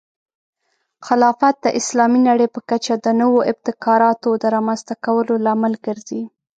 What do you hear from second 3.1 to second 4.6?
نوو ابتکاراتو د